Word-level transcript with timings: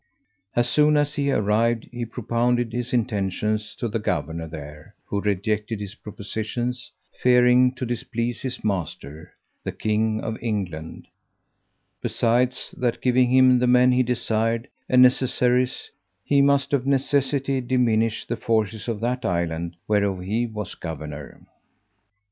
As 0.55 0.67
soon 0.67 0.97
as 0.97 1.13
he 1.13 1.29
arrived, 1.29 1.87
he 1.91 2.05
propounded 2.05 2.73
his 2.73 2.91
intentions 2.91 3.75
to 3.75 3.87
the 3.87 3.99
governor 3.99 4.47
there, 4.47 4.95
who 5.05 5.21
rejected 5.21 5.79
his 5.79 5.93
propositions, 5.93 6.91
fearing 7.21 7.75
to 7.75 7.85
displease 7.85 8.41
his 8.41 8.63
master, 8.63 9.33
the 9.63 9.71
king 9.71 10.19
of 10.23 10.39
England; 10.41 11.07
besides, 12.01 12.73
that 12.79 12.99
giving 13.01 13.29
him 13.29 13.59
the 13.59 13.67
men 13.67 13.91
he 13.91 14.01
desired, 14.01 14.67
and 14.89 15.03
necessaries, 15.03 15.91
he 16.23 16.41
must 16.41 16.73
of 16.73 16.87
necessity 16.87 17.61
diminish 17.61 18.25
the 18.25 18.37
forces 18.37 18.87
of 18.87 19.01
that 19.01 19.23
island, 19.23 19.75
whereof 19.87 20.21
he 20.23 20.47
was 20.47 20.73
governor. 20.73 21.45